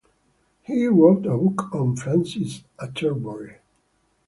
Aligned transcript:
He 0.63 0.87
wrote 0.87 1.27
a 1.27 1.37
book 1.37 1.75
on 1.75 1.95
Francis 1.95 2.63
Atterbury. 2.81 3.57